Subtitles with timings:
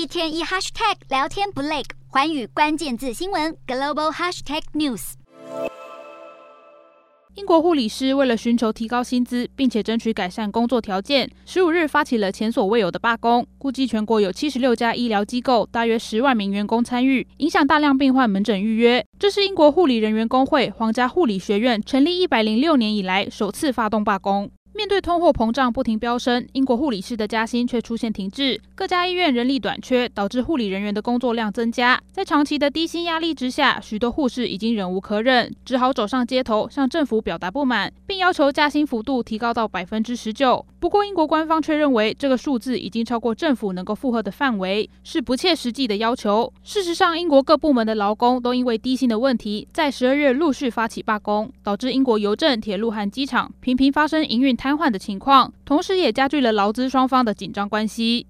[0.00, 5.12] 一天一 hashtag 聊天不累，环宇关键字新闻 global hashtag news。
[7.34, 13.46] 英国护理师为了寻求提高薪资，并且争取改善工作条件，十五日发起了前所未有的罢工。
[13.58, 19.04] 估计全国有七十六家医疗机构，大约十万名员工参与，影响大量病患门诊预约。
[19.18, 24.50] 这是英国护理人员工会皇家护理学院成立一百零六年以来首次发动罢工。
[24.72, 28.58] 面对通货膨胀不停飙升，英国护理师的加薪却出现停滞。
[28.74, 32.00] 各家医院人力短缺，导致护理人员的工作量增加。
[32.12, 40.64] 在长期的低薪压力之下，许多护士已经忍无可忍，只好走上街头，向政府表达不满，并要求加薪幅度提高到百分之十九。
[40.78, 46.50] 不过，英国官方却认为这个数字已经超过政府能够负荷的范围，是不切实际的要求。
[46.62, 58.26] 事实上，英国各部门的劳工都因为低薪的问题，在十二月陆续发起罢工，导致英国邮政、铁路和机场频频发生营运瘫痪的情况，同时也加剧了劳资双方的紧张关系。